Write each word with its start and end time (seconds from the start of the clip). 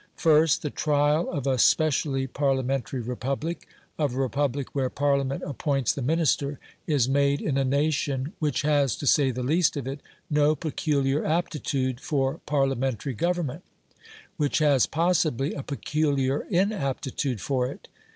First, 0.15 0.63
the 0.63 0.71
trial 0.71 1.29
of 1.29 1.45
a 1.45 1.59
specially 1.59 2.25
Parliamentary 2.25 3.01
Republic, 3.01 3.67
of 3.99 4.15
a 4.15 4.19
Republic 4.19 4.73
where 4.73 4.89
Parliament 4.89 5.43
appoints 5.45 5.93
the 5.93 6.01
Minister, 6.01 6.57
is 6.87 7.07
made 7.07 7.39
in 7.39 7.55
a 7.55 7.63
nation 7.63 8.33
which 8.39 8.63
has, 8.63 8.95
to 8.95 9.05
say 9.05 9.29
the 9.29 9.43
least 9.43 9.77
of 9.77 9.85
it, 9.85 9.99
no 10.27 10.55
peculiar 10.55 11.23
aptitude 11.23 11.99
for 11.99 12.39
Parliamentary 12.47 13.13
Government; 13.13 13.63
which 14.37 14.57
has 14.57 14.87
possibly 14.87 15.53
a 15.53 15.61
peculiar 15.61 16.47
inaptitude 16.49 17.39
for 17.39 17.67
it. 17.69 17.87